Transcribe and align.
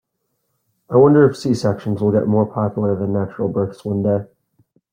I 0.89 0.95
wonder 0.95 1.29
if 1.29 1.37
C-sections 1.37 2.01
will 2.01 2.11
get 2.11 2.25
more 2.25 2.47
popular 2.47 2.95
than 2.97 3.13
natural 3.13 3.49
births 3.49 3.85
one 3.85 4.01
day. 4.01 4.23